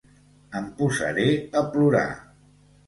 Em 0.59 0.71
posaré 0.81 1.27
a 1.63 1.67
plorar. 1.77 2.07